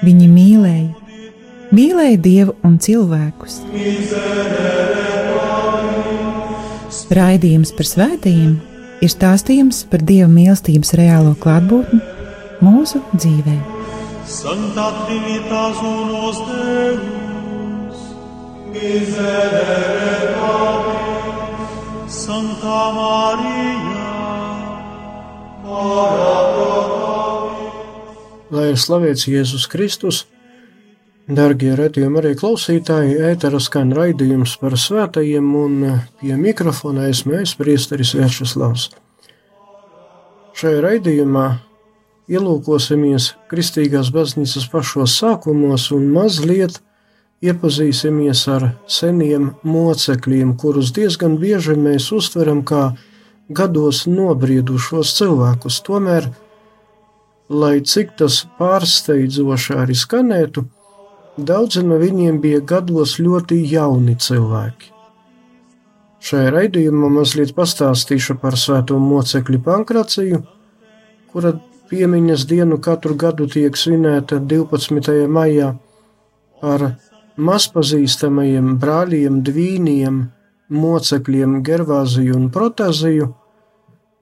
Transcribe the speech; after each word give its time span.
Viņi 0.00 0.26
mīlēja, 0.32 0.88
mīlēja 1.76 2.20
Dievu 2.24 2.54
un 2.64 2.78
cilvēkus. 2.80 3.60
Raidījums 7.10 7.72
par 7.76 7.88
svētījumiem 7.90 8.58
ir 9.04 9.12
stāstījums 9.12 9.82
par 9.90 10.04
Dieva 10.06 10.28
mīlestības 10.30 10.94
reālo 11.00 11.34
klātbūtni 11.42 12.00
mūsu 12.64 13.02
dzīvē. 13.16 13.56
Santa 14.30 14.86
Trinitas 15.02 15.80
unos 15.84 16.40
Deus, 16.48 18.02
miserere 18.72 19.59
slavēts 28.80 29.28
Jēzus 29.30 29.68
Kristus, 29.70 30.24
Darbie 31.30 31.76
radījumi 31.78 32.18
arī 32.18 32.30
klausītāji, 32.34 33.18
ētera 33.22 33.60
skan 33.62 33.92
raidījums 33.94 34.56
par 34.58 34.74
svētajiem, 34.74 35.50
un 35.54 35.76
pie 36.18 36.34
mikrofona 36.34 37.06
esmu 37.12 37.36
es, 37.38 37.52
Priesteris 37.54 38.16
Vērčeslavs. 38.18 38.88
Šajā 40.58 40.80
raidījumā 40.82 41.44
ielūkosimies 42.34 43.28
Kristīgās 43.52 44.10
baznīcas 44.14 44.66
pašos 44.72 45.14
sākumos 45.20 45.86
un 45.94 46.08
mazliet 46.16 46.80
iepazīsimies 47.46 48.42
ar 48.50 48.66
seniem 48.90 49.52
mocekļiem, 49.62 50.56
kurus 50.58 50.90
diezgan 50.96 51.38
bieži 51.38 51.78
mēs 51.78 52.10
uztveram 52.16 52.64
kā 52.66 52.90
gados 53.48 54.02
nobriedušos 54.10 55.14
cilvēkus. 55.20 55.78
Tomēr, 55.86 56.26
lai 57.50 57.80
cik 57.82 58.14
tas 58.18 58.44
pārsteidzoši 58.58 59.78
arī 59.82 59.96
skanētu, 59.98 60.64
Daudzi 61.40 61.82
no 61.86 61.96
viņiem 61.96 62.40
bija 62.42 62.60
gados 62.60 63.14
ļoti 63.22 63.60
jauni 63.70 64.16
cilvēki. 64.20 64.90
Šajā 66.20 66.50
raidījumā 66.52 67.08
mazliet 67.14 67.54
pastāstīšu 67.56 68.36
par 68.42 68.58
svēto 68.60 68.98
mocekļu 69.00 69.60
pankraciju, 69.64 70.40
kura 71.32 71.54
piemiņas 71.88 72.44
dienu 72.50 72.80
katru 72.82 73.16
gadu 73.16 73.46
tiek 73.48 73.78
svinēta 73.78 74.40
12. 74.52 75.14
maijā 75.32 75.70
par 76.60 76.84
mazpazīstamajiem 77.40 78.76
brāļiem 78.82 79.40
Dvīniem, 79.46 80.20
mocekļiem 80.68 81.60
Gervāziju 81.64 82.36
un 82.36 82.50
Protaziju, 82.52 83.32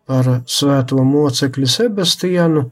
par 0.07 0.37
svēto 0.47 1.03
mocekļu 1.03 1.67
Sebastianu 1.67 2.69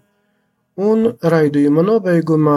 un 0.76 1.12
raidījuma 1.22 1.82
nobeigumā 1.82 2.56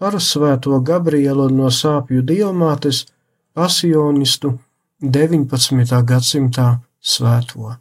ar 0.00 0.16
svēto 0.20 0.80
Gabrielu 0.80 1.48
no 1.52 1.68
sāpju 1.70 2.24
diamātes 2.24 3.04
pasionistu 3.54 4.56
19. 5.00 6.02
gadsimtā 6.08 6.68
svēto. 7.00 7.76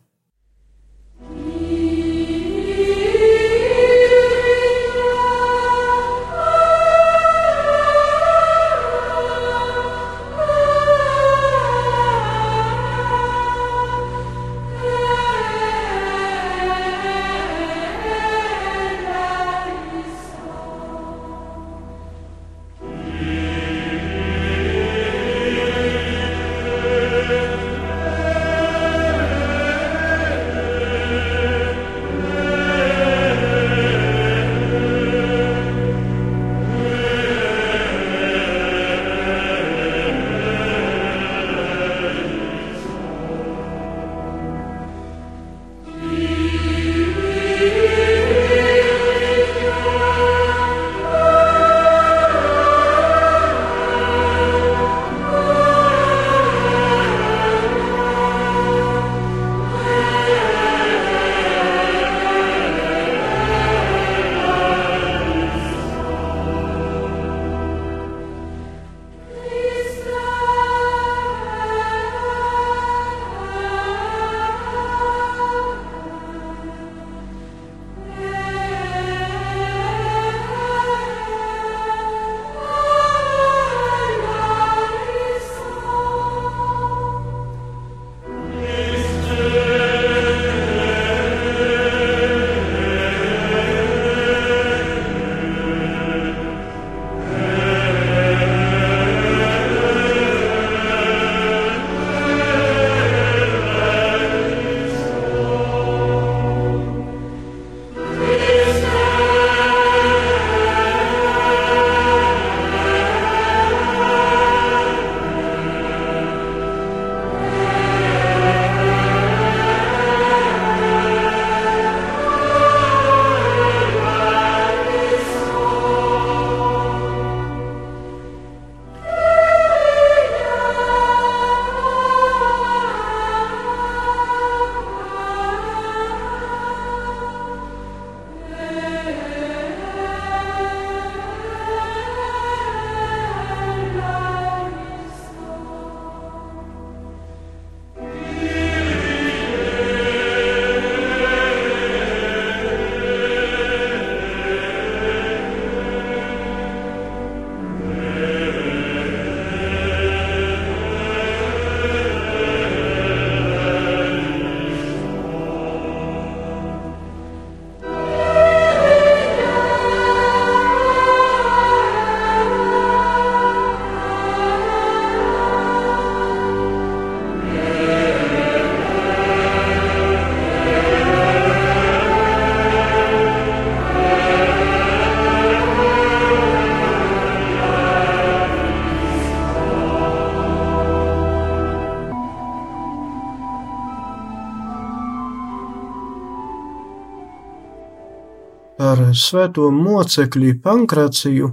Svēto 199.20 199.70
mocekļi 199.76 200.56
Pankrāciju 200.64 201.52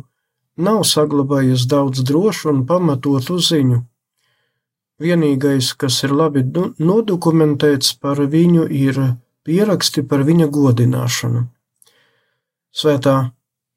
nav 0.57 0.83
saglabājies 0.89 1.67
daudz 1.69 2.03
drošu 2.07 2.51
un 2.53 2.65
pamatotu 2.69 3.39
ziņu. 3.39 3.83
Vienīgais, 5.03 5.75
kas 5.77 6.01
ir 6.07 6.15
labi 6.17 6.43
nodokumentēts 6.81 7.99
par 8.01 8.23
viņu, 8.33 8.65
ir 8.73 9.01
pieraksti 9.45 10.07
par 10.09 10.25
viņa 10.25 10.49
godināšanu. 10.53 11.43
Svētā 12.73 13.17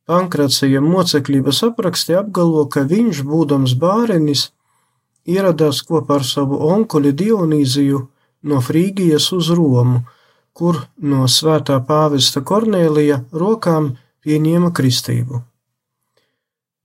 Pankrācija 0.10 0.80
mocekļības 0.82 1.60
apraksti 1.68 2.16
apgalvo, 2.18 2.64
ka 2.72 2.82
viņš, 2.88 3.20
būdams 3.28 3.76
bārenis, 3.78 4.48
ieradās 5.30 5.84
kopā 5.86 6.18
ar 6.18 6.26
savu 6.26 6.58
onkuli 6.66 7.12
Dionīziju 7.14 8.00
no 8.50 8.62
Frīgijas 8.66 9.30
uz 9.36 9.52
Romu, 9.54 10.02
kur 10.60 10.82
no 11.00 11.28
svētā 11.32 11.78
pāvesta 11.88 12.44
Kornēlija 12.44 13.22
rokām 13.32 13.94
pieņēma 14.26 14.74
kristību. 14.76 15.40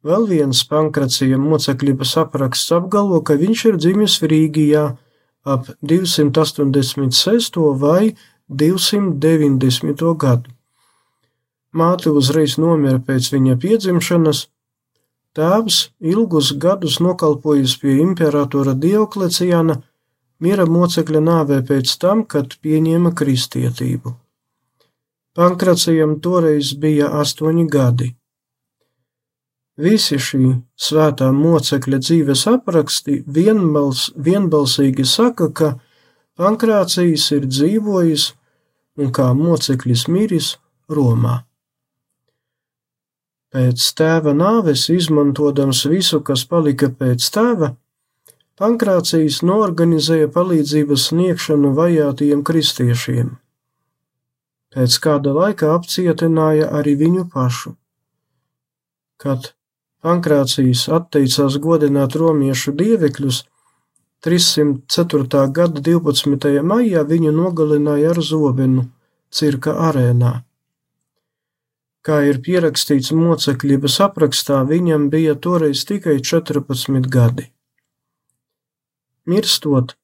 Vēl 0.05 0.26
viens 0.29 0.61
Pankracija 0.69 1.38
mocekļības 1.41 2.12
apraksts 2.23 2.75
apgalvo, 2.76 3.23
ka 3.26 3.38
viņš 3.41 3.65
ir 3.71 3.79
dzimis 3.81 4.19
Frīgijā 4.21 4.85
ap 5.44 5.71
286. 5.81 7.56
vai 7.81 8.15
290. 8.49 10.05
gadu. 10.21 10.53
Māte 11.75 12.12
uzreiz 12.12 12.59
nomira 12.61 13.00
pēc 13.03 13.32
viņa 13.32 13.56
piedzimšanas, 13.65 14.44
tēvs 15.35 15.79
ilgus 16.12 16.53
gadus 16.62 17.00
nokalpojis 17.03 17.75
pie 17.81 17.97
imperatora 18.05 18.76
Diokleciāna, 18.79 19.81
miera 20.44 20.67
mocekļa 20.69 21.23
nāvē 21.25 21.62
pēc 21.69 21.96
tam, 22.02 22.25
kad 22.29 22.58
pieņēma 22.64 23.14
kristietību. 23.17 24.12
Pankracijam 25.35 26.20
toreiz 26.23 26.75
bija 26.79 27.08
astoņi 27.20 27.64
gadi. 27.70 28.11
Visi 29.75 30.20
šī 30.23 30.52
svētā 30.79 31.32
mocekļa 31.35 31.99
dzīves 32.05 32.44
apraksti 32.52 33.17
vienbals, 33.26 34.12
vienbalsīgi 34.14 35.06
saka, 35.08 35.50
ka 35.50 35.73
Pankrācijas 36.38 37.26
ir 37.35 37.49
dzīvojis 37.50 38.29
un 38.99 39.11
kā 39.14 39.32
moceklis 39.35 40.06
miris 40.11 40.55
Romā. 40.90 41.40
Pēc 43.55 43.82
tēva 43.99 44.32
nāves, 44.35 44.88
izmantojams 44.90 45.85
visu, 45.90 46.19
kas 46.26 46.43
palika 46.50 46.90
pēc 46.90 47.26
tēva, 47.35 47.75
Pankrācijas 48.55 49.41
norganizēja 49.43 50.29
palīdzības 50.35 51.09
sniegšanu 51.09 51.73
vajātajiem 51.75 52.43
kristiešiem. 52.47 53.33
Pēc 54.75 54.99
kāda 55.03 55.33
laika 55.35 55.73
apcietināja 55.75 56.69
arī 56.81 56.93
viņu 57.01 57.25
pašu. 57.33 57.73
Kad 59.19 59.49
Pankrācijas 60.06 60.85
atteicās 60.99 61.56
godināt 61.65 62.15
romiešu 62.21 62.77
dievekļus, 62.79 63.41
304. 64.27 65.43
gada 65.59 65.83
12. 65.89 66.62
maijā 66.62 67.03
viņu 67.11 67.33
nogalināja 67.35 68.12
ar 68.15 68.21
zobenu 68.23 68.85
cirka 69.35 69.75
arēnā. 69.89 70.31
Kā 72.07 72.21
ir 72.29 72.39
pierakstīts 72.47 73.11
mocekļības 73.19 73.99
aprakstā, 74.07 74.62
viņam 74.71 75.11
bija 75.11 75.35
toreiz 75.35 75.83
tikai 75.91 76.21
14 76.23 77.11
gadi. 77.11 77.49
Mirstot, 79.25 79.94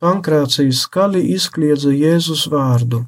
Pankrācijas 0.00 0.84
skaļi 0.86 1.24
izkliedza 1.34 1.90
Jēzus 1.90 2.44
vārdu. 2.52 3.02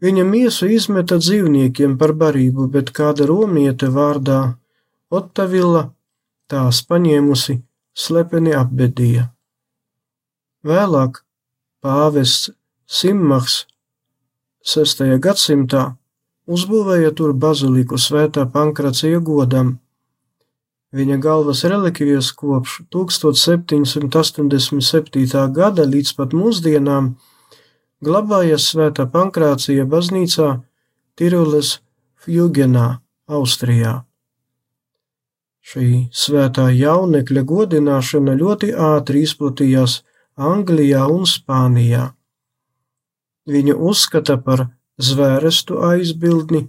Viņa 0.00 0.24
miesu 0.24 0.68
izmeta 0.72 1.18
dzīvniekiem 1.20 1.96
par 2.00 2.14
barību, 2.20 2.68
bet 2.72 2.92
kāda 2.96 3.26
romiete 3.28 3.90
vārdā 3.92 4.38
Ottavila 5.10 5.88
tās 6.46 6.80
paņēmusi, 6.86 7.58
slepeni 7.92 8.54
apbedīja. 8.54 9.26
Vēlāk 10.62 11.24
pāvests 11.82 12.52
Simmachs 12.86 13.64
6. 14.62 15.02
gadsimtā 15.18 15.82
uzbūvēja 16.46 17.10
tur 17.18 17.34
baziliku 17.34 17.98
svētā 17.98 18.46
Pankracija 18.54 19.18
godam. 19.18 19.79
Viņa 20.90 21.20
galvas 21.22 21.60
relikvijas 21.70 22.32
kopš 22.34 22.80
1787. 22.90 25.54
gada 25.54 25.86
līdz 25.86 26.10
pat 26.18 26.34
mūsdienām 26.34 27.14
glabājas 28.02 28.66
svētā 28.72 29.06
Pankrācija 29.12 29.84
baznīcā 29.86 30.66
Tirules 31.14 31.78
Fjugenā, 32.24 32.98
Austrijā. 33.30 34.02
Šī 35.62 36.10
svētā 36.10 36.74
jaunekļa 36.74 37.42
godināšana 37.46 38.34
ļoti 38.42 38.74
ātri 38.74 39.22
izplatījās 39.28 40.02
Anglijā 40.34 41.06
un 41.06 41.22
Spānijā. 41.28 42.18
Viņu 43.46 43.78
uzskata 43.92 44.42
par 44.42 44.74
zvērestu 44.98 45.78
aizbildni, 45.86 46.66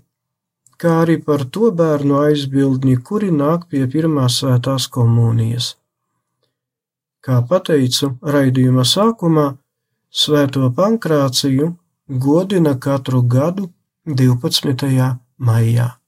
kā 0.81 0.95
arī 1.03 1.17
par 1.25 1.45
to 1.55 1.69
bērnu 1.77 2.17
aizbildni, 2.25 2.97
kuri 3.07 3.29
nāk 3.43 3.67
pie 3.69 3.85
pirmās 3.93 4.39
svētās 4.41 4.87
komunijas. 4.95 5.75
Kā 7.21 7.37
pateicu 7.45 8.15
raidījuma 8.35 8.85
sākumā, 8.95 9.47
svēto 10.23 10.71
pankrāciju 10.77 11.71
godina 12.25 12.73
katru 12.87 13.21
gadu 13.21 13.69
12. 14.05 15.17
maijā. 15.37 16.00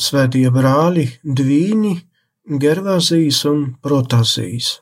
Svētie 0.00 0.48
brāļi 0.52 1.06
Dvīņi, 1.24 1.96
Gervāzijas 2.60 3.42
un 3.50 3.66
Protazijas. 3.84 4.78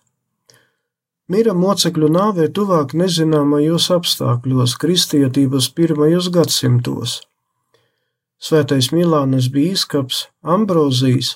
Mira 1.29 1.53
mocekļu 1.53 2.09
nāvē 2.15 2.47
tuvāk 2.57 2.95
nezināmajos 2.97 3.91
apstākļos 3.93 4.77
kristietības 4.81 5.69
pirmajos 5.77 6.31
gadsimtos. 6.33 7.19
Svētais 8.39 8.93
Milānas 8.95 9.51
bīskaps 9.53 10.29
Ambrozijs 10.47 11.35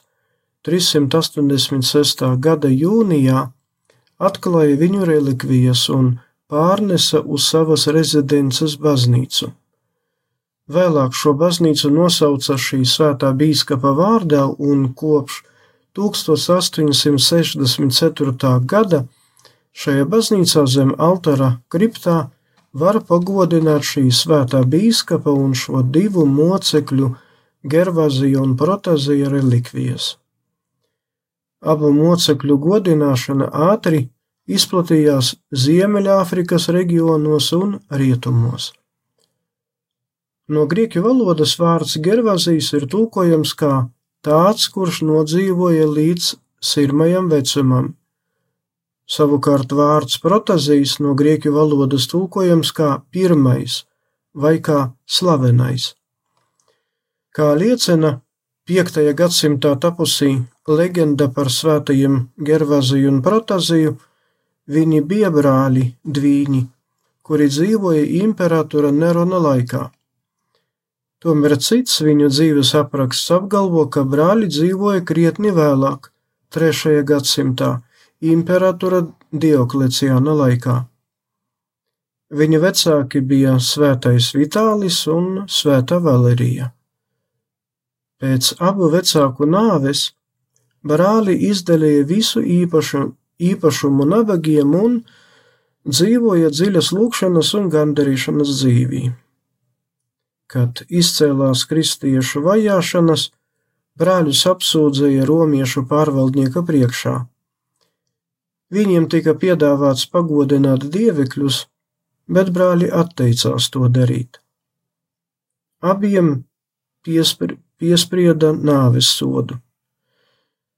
386. 0.64 2.22
gada 2.38 2.70
jūnijā 2.70 3.48
atklāja 4.22 4.78
viņu 4.78 5.08
relikvijas 5.10 5.88
un 5.90 6.14
pārnesa 6.48 7.20
uz 7.26 7.48
savas 7.50 7.88
rezidences 7.90 8.78
baznīcu. 8.78 9.50
Vēlāk 10.72 11.12
šo 11.12 11.36
baznīcu 11.36 11.90
nosauca 11.92 12.56
šī 12.66 12.86
svētā 12.88 13.32
bīskapa 13.36 13.92
vārdā 13.98 14.46
un 14.70 14.88
kopš 14.96 15.44
1864. 15.98 18.52
gada 18.72 19.00
šajā 19.72 20.04
baznīcā 20.14 20.62
zem 20.74 20.90
altāra 21.08 21.50
kriptā 21.68 22.18
var 22.72 22.96
pagodināt 23.08 23.82
šī 23.84 24.10
svētā 24.22 24.60
bīskapa 24.74 25.30
un 25.44 25.52
šo 25.54 25.82
divu 25.96 26.24
mocekļu 26.26 27.08
Gervazija 27.62 28.40
un 28.42 28.56
Protazija 28.56 29.28
relikvijas. 29.30 30.16
Abu 31.62 31.92
mocekļu 31.94 32.58
godināšana 32.58 33.46
ātri 33.70 34.08
izplatījās 34.48 35.34
Ziemeļāfrikas 35.64 36.68
reģionos 36.74 37.52
un 37.58 37.78
rietumos. 37.90 38.72
No 40.52 40.66
grieķu 40.68 41.00
valodas 41.04 41.54
vārds 41.60 41.96
Gervazijs 42.04 42.72
ir 42.76 42.84
tulkojams 42.92 43.54
kā 43.60 43.72
tāds, 44.26 44.66
kurš 44.74 44.98
nodzīvoja 45.08 45.86
līdz 45.88 46.32
sirmajam 46.70 47.30
vecumam. 47.32 47.92
Savukārt 49.08 49.72
vārds 49.78 50.18
protazijs 50.24 50.98
no 51.04 51.14
grieķu 51.20 51.54
valodas 51.54 52.08
tulkojams 52.10 52.72
kā 52.76 52.90
pirmais 53.14 53.82
vai 54.44 54.58
kā 54.68 54.92
slavenais. 55.06 55.94
Kā 57.32 57.48
liecina 57.56 58.12
5. 58.68 59.00
gadsimtā 59.22 59.72
tapusī 59.86 60.34
leģenda 60.68 61.30
par 61.38 61.48
svētajiem 61.50 62.20
Gervaziju 62.50 63.08
un 63.14 63.22
Protaziju, 63.24 63.96
viņi 64.68 65.00
bija 65.08 65.32
brāļi, 65.32 65.88
dvīņi, 66.04 66.62
kuri 67.24 67.48
dzīvoja 67.56 68.04
imperatora 68.20 68.92
Nerona 68.92 69.40
laikā. 69.48 69.88
Tomēr 71.22 71.52
cits 71.62 72.00
viņu 72.02 72.28
dzīves 72.32 72.72
apraksts 72.74 73.30
apgalvo, 73.30 73.84
ka 73.94 74.02
brāļi 74.02 74.48
dzīvoja 74.50 75.04
krietni 75.06 75.52
vēlāk, 75.54 76.08
3. 76.50 76.96
gadsimtā, 77.06 77.76
imperatora 78.32 79.04
Diokleciāna 79.30 80.34
laikā. 80.40 80.74
Viņa 82.34 82.62
vecāki 82.66 83.22
bija 83.22 83.54
svētais 83.62 84.32
Vitālis 84.34 84.98
un 85.14 85.44
svētā 85.46 86.00
Valerija. 86.02 86.72
Pēc 88.18 88.56
abu 88.58 88.90
vecāku 88.90 89.46
nāves 89.46 90.08
brāli 90.82 91.38
izdalīja 91.52 92.04
visu 92.10 92.42
īpašu, 92.42 93.06
īpašumu 93.38 94.10
nabagiem 94.10 94.74
un 94.74 95.02
dzīvoja 95.86 96.50
dziļas 96.50 96.94
lūkšanas 96.98 97.58
un 97.60 97.70
gandarīšanas 97.70 98.56
dzīvību 98.58 99.21
kad 100.52 100.82
izcēlās 100.88 101.64
kristiešu 101.70 102.42
vajāšanas, 102.44 103.30
brāļus 103.98 104.44
apsūdzēja 104.52 105.26
romiešu 105.28 105.84
pārvaldnieka 105.88 106.62
priekšā. 106.68 107.14
Viņiem 108.72 109.08
tika 109.12 109.34
piedāvāts 109.36 110.06
pagodināt 110.12 110.86
dievekļus, 110.94 111.58
bet 112.32 112.52
brāļi 112.56 112.88
atteicās 113.02 113.68
to 113.72 113.88
darīt. 113.98 114.38
Abiem 115.82 116.32
piespri, 117.04 117.58
piesprieda 117.80 118.52
nāves 118.54 119.10
sodu. 119.18 119.58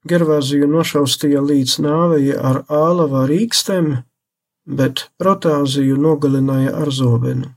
Gervāziju 0.08 0.66
nošaustīja 0.68 1.40
līdz 1.44 1.78
nāvei 1.84 2.32
ar 2.36 2.64
ālavā 2.68 3.24
rīkstēm, 3.30 3.92
bet 4.66 5.06
protāziju 5.20 5.96
nogalināja 6.00 6.74
ar 6.82 6.90
zobenu. 6.92 7.52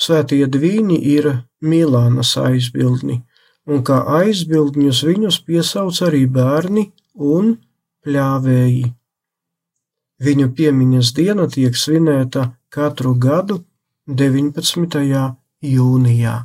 Svētie 0.00 0.46
dvīņi 0.46 0.98
ir 1.14 1.28
Milānas 1.62 2.36
aizbildni, 2.40 3.20
un 3.66 3.84
kā 3.86 4.00
aizbildņus 4.20 5.02
viņus 5.08 5.38
piesauc 5.46 6.00
arī 6.06 6.24
bērni 6.26 6.88
un 7.14 7.56
pļāvēji. 8.02 8.86
Viņu 10.22 10.48
piemiņas 10.56 11.12
diena 11.18 11.48
tiek 11.50 11.76
svinēta 11.76 12.48
katru 12.70 13.14
gadu 13.18 13.62
19. 14.06 14.98
jūnijā. 15.62 16.36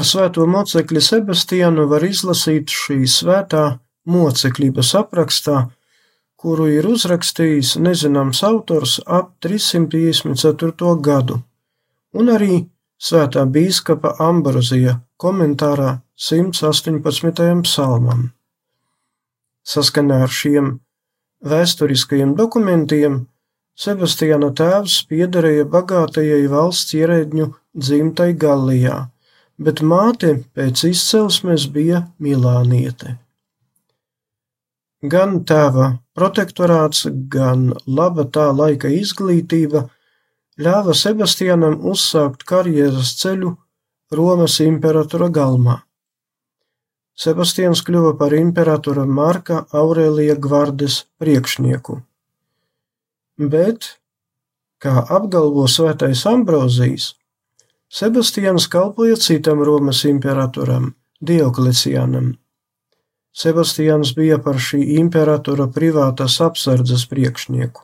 Par 0.00 0.06
svēto 0.08 0.46
mocekli 0.48 1.00
Sebastianu 1.04 1.82
var 1.90 2.00
izlasīt 2.06 2.72
šī 2.72 3.02
svētā 3.04 3.64
mocekļības 4.08 4.92
aprakstā, 4.96 5.56
kuru 6.40 6.68
ir 6.72 6.88
uzrakstījis 6.88 7.74
nezināms 7.84 8.40
autors 8.48 8.94
ap 9.04 9.34
354. 9.44 10.94
gadu, 11.04 11.36
un 12.16 12.32
arī 12.32 12.62
svētā 12.96 13.44
bīskapa 13.44 14.14
Ambrozija 14.30 14.96
komentārā 15.20 15.92
118. 16.30 17.60
psalmam. 17.68 18.24
Saskaņā 19.68 20.22
ar 20.30 20.36
šiem 20.40 20.74
vēsturiskajiem 21.44 22.32
dokumentiem 22.40 23.26
Sebastiāna 23.76 24.54
tēvs 24.56 25.02
piederēja 25.12 25.68
bagātajai 25.68 26.44
valsts 26.56 26.96
ierēdņu 27.04 27.52
dzimtai 27.76 28.32
Gallijā 28.32 29.09
bet 29.60 29.82
māte 29.84 30.36
pēc 30.56 30.84
izcelsmes 30.88 31.66
bija 31.74 32.04
Milāniete. 32.22 33.18
Gan 35.00 35.38
tēva 35.48 35.94
protektorāts, 36.16 37.06
gan 37.32 37.70
laba 37.86 38.26
tā 38.28 38.50
laika 38.52 38.90
izglītība 38.92 39.86
ļāva 40.60 40.96
Sebastianam 40.96 41.78
uzsākt 41.92 42.44
karjeras 42.48 43.14
ceļu 43.20 43.54
Romas 44.12 44.58
imperatora 44.64 45.30
galmā. 45.32 45.78
Sebastians 47.20 47.82
kļuva 47.84 48.14
par 48.20 48.34
imperatora 48.36 49.04
Marka 49.06 49.64
Aurēlija 49.76 50.36
Gvardes 50.40 51.02
priekšnieku. 51.20 51.98
Bet, 53.40 53.88
kā 54.80 55.04
apgalvo 55.04 55.66
svētais 55.68 56.24
Ambrozijs, 56.28 57.14
Sebastians 57.90 58.68
kalpoja 58.70 59.16
citam 59.16 59.62
Romas 59.66 60.04
imperatoram, 60.04 60.92
Dioklecianam. 61.20 62.36
Sebastians 63.34 64.12
bija 64.14 64.36
par 64.38 64.60
šī 64.62 64.78
imperatora 65.00 65.66
privātās 65.74 66.36
apsardzes 66.44 67.08
priekšnieku. 67.10 67.82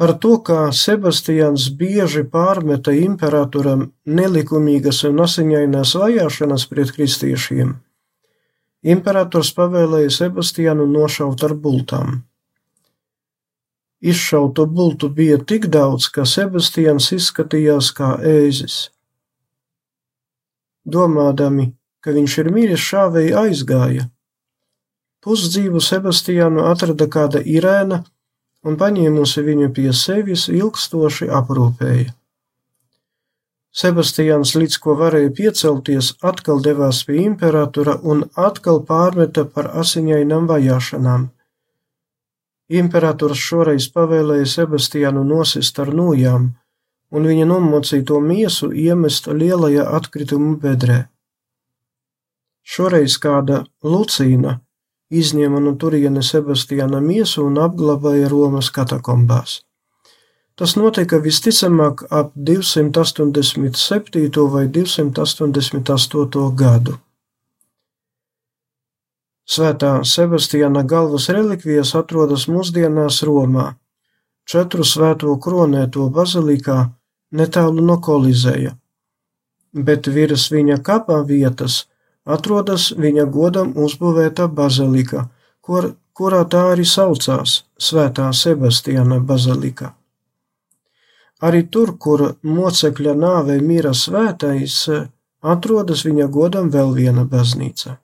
Par 0.00 0.14
to, 0.18 0.32
kā 0.42 0.72
Sebastians 0.74 1.68
bieži 1.78 2.24
pārmeta 2.32 2.90
imperatoram 2.96 3.84
nelikumīgas 4.18 5.04
un 5.06 5.22
asiņainās 5.26 5.94
vajāšanas 6.02 6.66
pret 6.72 6.90
kristiešiem, 6.96 7.76
imperators 8.96 9.52
pavēlēja 9.54 10.10
Sebastianu 10.18 10.88
nošaut 10.90 11.46
ar 11.46 11.54
bultām. 11.54 12.22
Izšauto 14.00 14.64
bultu 14.66 15.08
bija 15.12 15.36
tik 15.38 15.66
daudz, 15.68 16.08
ka 16.08 16.24
Sebastians 16.24 17.10
izskatījās 17.12 17.90
kā 17.96 18.14
ēzis. 18.24 18.88
Domādami, 20.88 21.66
ka 22.00 22.14
viņš 22.16 22.38
ir 22.40 22.48
miris, 22.54 22.80
šāvēji 22.80 23.34
aizgāja. 23.36 24.06
Pusdzīvu 25.20 25.82
Sebastiānu 25.84 26.64
atrada 26.70 27.10
kāda 27.12 27.42
Irēna 27.44 28.00
un 28.64 28.78
paņēmusi 28.80 29.44
viņu 29.44 29.68
pie 29.76 29.90
sevis 29.96 30.46
ilgstoši 30.48 31.28
aprūpēja. 31.40 32.14
Sebastians, 33.70 34.56
līdz 34.58 34.78
ko 34.82 34.96
varēja 34.98 35.30
piecelties, 35.36 36.14
atkal 36.26 36.58
devās 36.64 37.04
pie 37.06 37.20
imperatora 37.22 38.00
un 38.02 38.24
atkal 38.34 38.80
pārmeta 38.88 39.44
par 39.44 39.68
asiņainām 39.82 40.48
vajāšanām. 40.50 41.28
Imperators 42.70 43.40
šoreiz 43.42 43.88
pavēlēja 43.90 44.46
Sebastianu 44.46 45.24
nosist 45.26 45.78
ar 45.82 45.90
nojām 45.94 46.52
un 47.10 47.24
viņa 47.26 47.46
nomocīto 47.50 48.20
miesu 48.22 48.70
iemest 48.70 49.26
lielajā 49.26 49.82
atkritumu 49.98 50.54
bedrē. 50.62 51.10
Šoreiz 52.62 53.18
kāda 53.18 53.64
Lucīna 53.82 54.60
izņēma 55.10 55.58
no 55.64 55.74
turiena 55.74 56.22
Sebastiāna 56.22 57.00
miesu 57.02 57.42
un 57.48 57.58
apglabāja 57.58 58.28
Romas 58.30 58.70
katakombās. 58.70 59.66
Tas 60.54 60.76
notika 60.76 61.18
visticamāk 61.24 62.04
ap 62.12 62.30
287. 62.36 64.46
vai 64.54 64.68
288. 64.68 66.54
gadu. 66.54 67.00
Svētā 69.50 69.92
Sebastiāna 70.06 70.84
galvas 70.86 71.26
relikvijas 71.34 71.94
atrodas 71.98 72.46
mūsdienās 72.46 73.22
Romā, 73.26 73.72
četru 74.46 74.84
svēto 74.86 75.32
kronēto 75.42 76.06
bazilikā 76.14 76.76
netālu 77.34 77.82
no 77.86 77.96
Kolizeja, 77.98 78.76
bet 79.74 80.06
virs 80.06 80.44
viņa 80.54 80.76
kapā 80.86 81.22
vietas 81.26 81.84
atrodas 82.24 82.90
viņa 82.96 83.24
godam 83.36 83.72
uzbūvēta 83.86 84.46
bazilika, 84.60 85.24
kur, 85.60 85.94
kurā 86.14 86.44
tā 86.52 86.66
arī 86.74 86.86
saucās 86.86 87.62
Svētā 87.80 88.28
Sebastiāna 88.42 89.18
bazilika. 89.20 89.94
Arī 91.40 91.64
tur, 91.72 91.96
kur 91.96 92.22
mocekļa 92.44 93.16
nāvē 93.16 93.56
mīra 93.64 93.94
svētais, 93.96 94.76
atrodas 95.40 96.04
viņa 96.04 96.28
godam 96.28 96.68
vēl 96.70 96.92
viena 96.98 97.24
baznīca. 97.24 97.96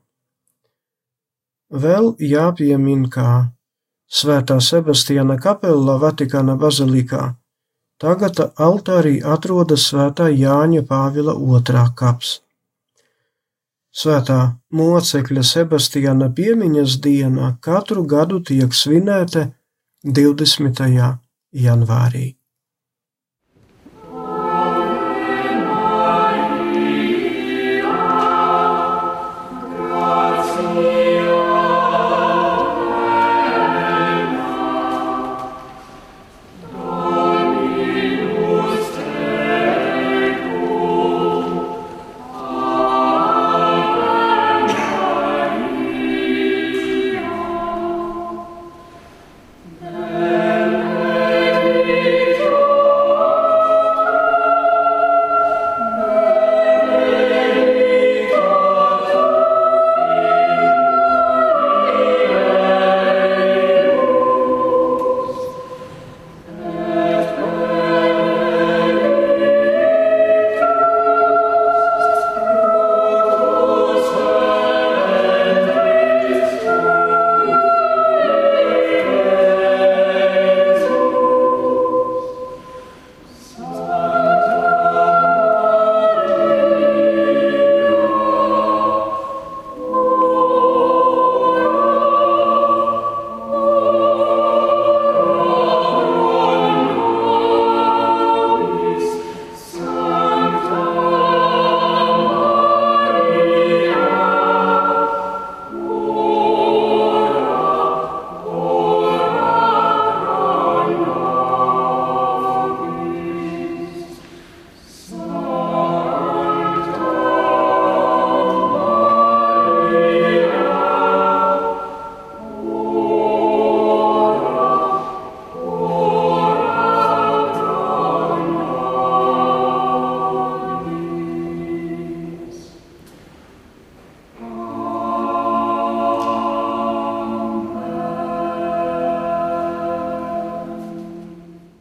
Vēl 1.71 2.15
jāpiemin, 2.23 3.09
kā 3.11 3.51
Svētā 4.07 4.61
Sebastiāna 4.63 5.35
kapela 5.43 5.97
Vatikāna 5.99 6.55
bazilikā. 6.57 7.35
Tagad 7.99 8.39
altārī 8.55 9.19
atrodas 9.25 9.89
Svētā 9.91 10.29
Jāņa 10.31 10.85
Pāvila 10.87 11.35
otrā 11.35 11.89
kaps. 11.97 12.41
Svētā 13.91 14.41
mocekļa 14.71 15.43
Sebastiāna 15.43 16.31
piemiņas 16.31 16.99
diena 17.03 17.57
katru 17.61 18.07
gadu 18.07 18.43
tiek 18.45 18.71
svinēta 18.71 19.49
20. 20.05 21.17
janvārī. 21.51 22.37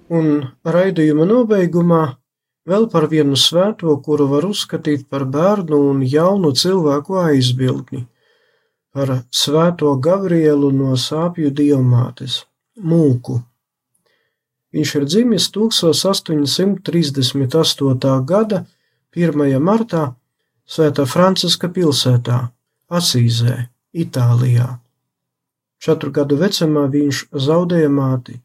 Un 0.09 0.47
raidījuma 0.65 1.25
nobeigumā 1.25 2.17
vēl 2.69 2.89
par 2.89 3.07
vienu 3.09 3.35
svēto, 3.37 4.01
kuru 4.05 4.27
var 4.29 4.45
uzskatīt 4.45 5.09
par 5.09 5.25
bērnu 5.25 5.77
un 5.89 6.01
jaunu 6.05 6.51
cilvēku 6.53 7.17
aizbildni, 7.23 8.07
par 8.93 9.23
svēto 9.31 9.95
Gabrielu 9.97 10.71
no 10.71 10.95
sāpju 10.95 11.49
diamātes, 11.49 12.45
mūku. 12.77 13.41
Viņš 14.75 14.95
ir 14.99 15.05
dzimis 15.07 15.51
1838. 15.55 18.25
gada 18.25 18.65
1. 19.15 19.59
martā 19.63 20.15
Svētā 20.65 21.05
Franciska 21.05 21.69
pilsētā, 21.69 22.49
Asīzē, 22.89 23.69
Itālijā. 23.93 24.79
Četru 25.77 26.09
gadu 26.11 26.35
vecumā 26.41 26.89
viņš 26.89 27.29
zaudēja 27.45 27.89
māti. 27.93 28.41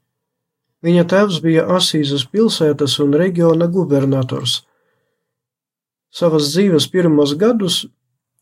Viņa 0.85 1.05
tēvs 1.13 1.41
bija 1.45 1.67
Asīzes 1.77 2.25
pilsētas 2.33 2.97
un 3.05 3.13
reģiona 3.21 3.69
gubernators. 3.69 4.63
Savas 6.11 6.49
dzīves 6.55 6.89
pirmos 6.91 7.35
gadus 7.39 7.85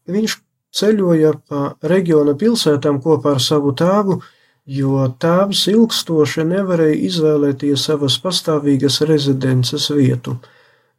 viņš 0.08 0.38
ceļoja 0.78 1.32
pa 1.48 1.62
reģiona 1.92 2.36
pilsētām 2.38 3.00
kopā 3.04 3.34
ar 3.36 3.42
savu 3.42 3.74
tēvu, 3.76 4.20
jo 4.68 5.04
tēvs 5.20 5.64
ilgstoši 5.72 6.44
nevarēja 6.48 7.00
izvēlēties 7.08 7.86
savas 7.90 8.18
pastāvīgas 8.22 9.00
rezidences 9.08 9.88
vietu. 9.90 10.36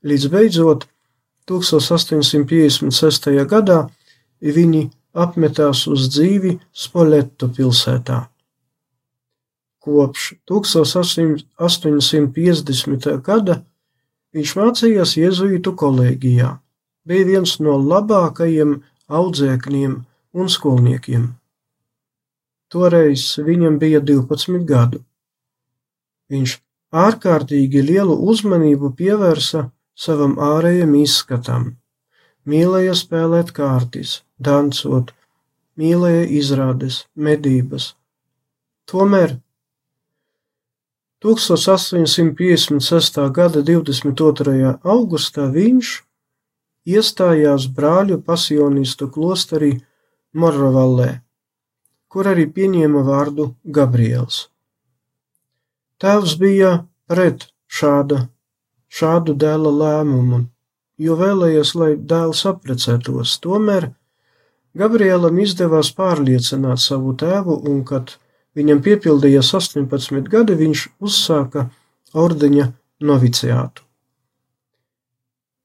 Līdz 0.04 0.28
beidzot, 0.34 0.88
1856. 1.50 3.30
gadā 3.50 3.80
viņi 4.42 4.90
apmetās 5.14 5.86
uz 5.90 6.10
dzīvi 6.14 6.58
Spoleto 6.74 7.50
pilsētā. 7.56 8.28
Kopš 9.80 10.44
1850. 10.52 13.24
gada 13.24 13.64
viņš 14.36 14.52
mācījās 14.60 15.16
Jēzuītu 15.18 15.72
kolēģijā, 15.80 16.60
bija 17.08 17.26
viens 17.26 17.60
no 17.64 17.80
labākajiem 17.80 18.84
audzēkņiem 19.08 20.04
un 20.36 20.46
skolniekiem. 20.52 21.40
Toreiz 22.70 23.40
viņam 23.42 23.80
bija 23.82 23.98
12 24.06 24.66
gadu. 24.70 25.02
Viņš 26.30 26.60
ārkārtīgi 26.94 27.82
lielu 27.88 28.14
uzmanību 28.32 28.92
pievērsa 29.00 29.64
savam 29.98 30.36
ārējam 30.38 30.94
izskatam, 31.00 31.72
mīlēja 32.46 32.94
spēlēt 33.00 33.50
kārtis, 33.58 34.20
dancot, 34.38 35.16
mīlēja 35.80 36.28
izrādes, 36.40 37.06
medības. 37.16 37.94
Tomēr 38.90 39.40
1856. 41.20 43.20
gada 43.36 43.60
22. 43.60 44.80
augustā 44.84 45.50
viņš 45.52 45.88
iestājās 46.88 47.66
brāļu 47.76 48.22
pasionistu 48.24 49.10
klosterī 49.12 49.74
Morrovallē, 50.32 51.20
kur 52.08 52.30
arī 52.32 52.46
pieņēma 52.56 53.02
vārdu 53.04 53.50
Gabriels. 53.66 54.48
Tēvs 56.00 56.38
bija 56.40 56.88
pret 57.12 57.50
šāda, 57.68 58.30
šādu 58.88 59.36
dēla 59.44 59.76
lēmumu, 59.82 60.46
jo 61.04 61.20
vēlējies, 61.20 61.76
lai 61.76 61.92
dēls 62.00 62.46
apprecētos. 62.48 63.36
Tomēr 63.44 63.92
Gabrielam 64.72 65.36
izdevās 65.44 65.92
pārliecināt 66.00 66.80
savu 66.80 67.12
tēvu, 67.20 67.60
un, 67.68 67.84
kad 67.84 68.16
viņam 68.60 68.84
piepildījās 68.86 69.54
18 69.58 70.30
gadi, 70.32 70.54
viņš 70.60 70.88
uzsāka 71.00 71.70
ordeņa 72.14 72.72
noviciātu. 73.00 73.82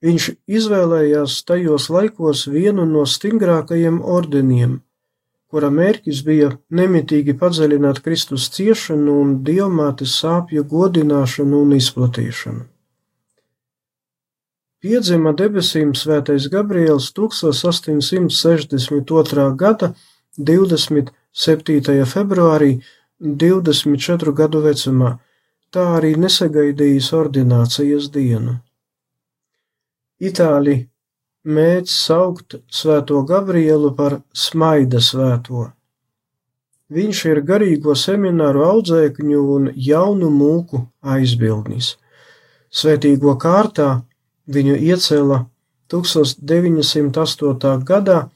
Viņš 0.04 0.24
izvēlējās 0.58 1.32
tajos 1.48 1.86
laikos 1.88 2.44
vienu 2.52 2.84
no 2.88 3.04
stingrākajiem 3.08 4.02
ordeniem, 4.04 4.82
kura 5.48 5.70
mērķis 5.72 6.20
bija 6.26 6.50
nemitīgi 6.68 7.32
padziļināt 7.40 8.02
Kristus 8.04 8.50
ciešanu 8.52 9.12
un 9.22 9.28
dievmātes 9.46 10.12
sāpju 10.20 10.64
godināšanu 10.68 11.62
un 11.64 11.72
izplatīšanu. 11.78 12.62
Piedzima 14.84 15.32
debesīm 15.32 15.96
svētais 15.96 16.44
Gabriels 16.52 17.08
1862. 17.16 19.48
gada 19.62 19.94
27. 21.34 22.04
februārī 22.06 22.78
24 23.18 24.32
gadu 24.38 24.60
vecumā, 24.62 25.18
tā 25.74 25.82
arī 25.98 26.14
nesagaidījis 26.14 27.10
ordinācijas 27.18 28.10
dienu. 28.14 28.60
Itāļi 30.22 30.76
mēdz 31.44 31.90
saukt 31.90 32.54
svēto 32.70 33.24
Gabrielu 33.26 33.90
par 33.98 34.20
smaida 34.30 35.00
svēto. 35.02 35.72
Viņš 36.94 37.24
ir 37.32 37.40
garīgo 37.42 37.96
semināru 37.98 38.62
audzēkņu 38.68 39.40
un 39.56 39.72
jaunu 39.74 40.30
mūku 40.30 40.84
aizbildnis. 41.02 41.96
Svētīgo 42.70 43.34
kārtā 43.42 44.04
viņu 44.46 44.76
iecēla 44.78 45.42
1908. 45.90 47.82
gadā 47.82 48.28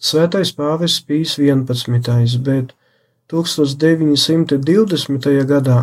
svētais 0.00 0.48
pāvis 0.56 0.96
Pīs 1.04 1.36
11. 1.38 2.40
bet 2.46 2.72
1920. 3.30 5.46
gadā 5.52 5.78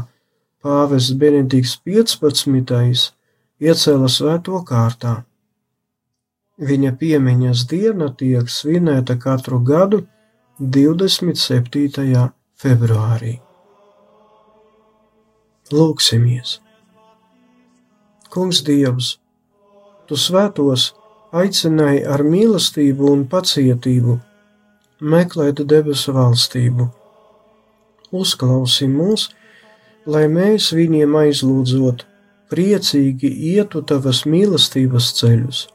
pāvis 0.63 1.11
Benedikts 1.21 1.77
15. 1.85 3.13
iecēla 3.61 4.09
svēto 4.11 4.63
kārtā. 4.67 5.15
Viņa 6.57 6.91
piemiņas 6.97 7.67
diena 7.69 8.09
tiek 8.17 8.49
svinēta 8.49 9.15
katru 9.21 9.59
gadu 9.61 10.07
27. 10.59 12.31
februārī. 12.57 13.37
Lūksimies! 15.71 16.59
Kungs 18.33 18.63
Dievs, 18.65 19.19
Tu 20.07 20.15
svētos 20.15 20.93
aicināji 21.31 22.03
ar 22.07 22.23
mīlestību 22.23 23.11
un 23.11 23.23
pacietību 23.31 24.19
meklēt 25.01 25.61
debesu 25.67 26.13
valstību. 26.15 26.89
Uzklausi 28.11 28.87
mūs, 28.87 29.29
lai 30.07 30.27
mēs 30.31 30.71
viņiem 30.73 31.15
aizlūdzot, 31.23 32.05
priecīgi 32.51 33.33
ietu 33.55 33.83
tavas 33.83 34.23
mīlestības 34.25 35.11
ceļus 35.19 35.65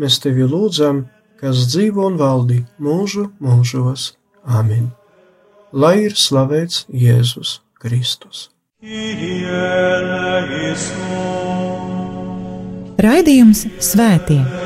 mēs 0.00 0.20
tevi 0.22 0.46
lūdzam, 0.48 1.04
kas 1.40 1.66
dzīvo 1.70 2.06
un 2.10 2.18
valdi 2.20 2.62
mūžu 2.82 3.30
mūžos. 3.42 4.12
Amen! 4.46 4.90
Lai 5.72 6.06
ir 6.06 6.16
slavēts 6.16 6.86
Jēzus 6.92 7.58
Kristus! 7.82 8.48
Raidījums 13.06 13.66
Svētie. 13.82 14.65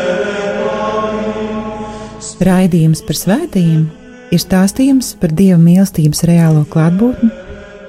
Raidījums 2.41 3.03
par 3.05 3.17
svētījumiem 3.19 3.83
ir 4.33 4.39
stāstījums 4.41 5.11
par 5.21 5.33
Dieva 5.37 5.59
mīlestības 5.61 6.23
reālo 6.25 6.63
klātbūtni 6.73 7.29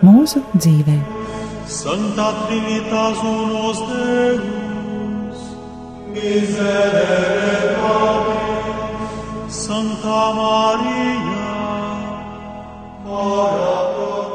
mūsu 0.04 0.42
dzīvē. 0.52 0.96
Santa 1.72 2.26
Trinitas 2.42 3.22
unos 3.24 3.80
Deus, 3.88 5.46
miserere 6.12 7.52
Santa 9.48 10.20
Maria, 10.36 11.48
ora 13.08 14.31